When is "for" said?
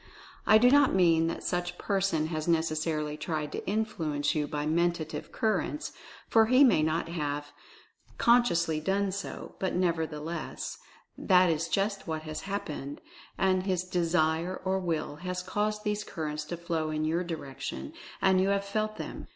6.27-6.47